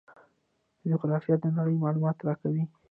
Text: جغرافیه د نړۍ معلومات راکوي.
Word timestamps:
جغرافیه 0.89 1.35
د 1.43 1.45
نړۍ 1.57 1.75
معلومات 1.83 2.17
راکوي. 2.27 2.63